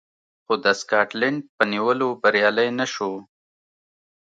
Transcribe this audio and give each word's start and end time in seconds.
خو 0.45 0.53
د 0.63 0.65
سکاټلنډ 0.81 1.39
په 1.55 1.63
نیولو 1.73 2.07
بریالی 2.21 2.67
نه 2.79 2.85
شو 2.93 3.11